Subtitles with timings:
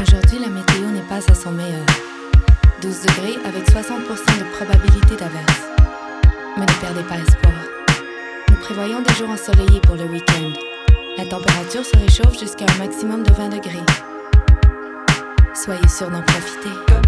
[0.00, 1.84] Aujourd'hui, la météo n'est pas à son meilleur.
[2.82, 5.62] 12 degrés avec 60% de probabilité d'averse.
[6.56, 7.54] Mais ne perdez pas espoir.
[8.48, 10.52] Nous prévoyons des jours ensoleillés pour le week-end.
[11.16, 13.84] La température se réchauffe jusqu'à un maximum de 20 degrés.
[15.52, 17.07] Soyez sûr d'en profiter.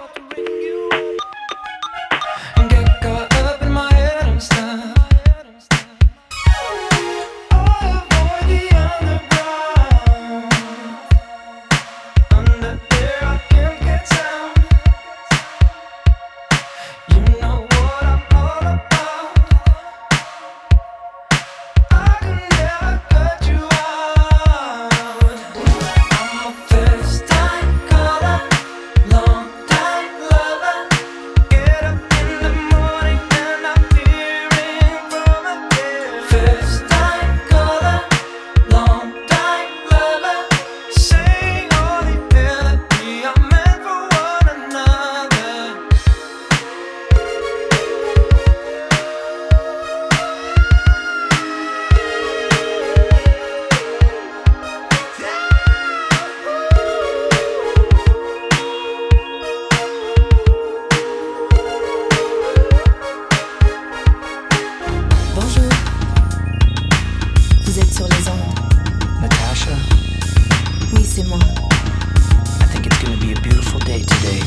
[67.73, 69.21] Vous êtes sur les ondes.
[69.21, 69.71] Natasha?
[70.93, 71.39] Oui, c'est moi.
[71.39, 74.40] I think it's gonna be a beautiful day today.